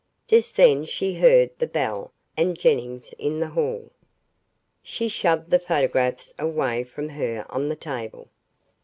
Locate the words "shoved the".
5.07-5.59